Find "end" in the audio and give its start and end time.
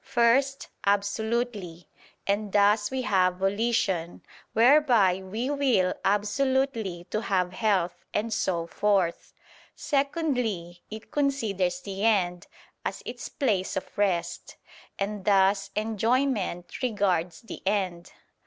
12.03-12.47, 17.67-18.11